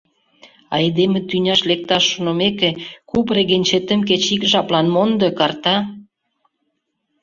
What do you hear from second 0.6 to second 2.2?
Айдеме тӱняш лекташ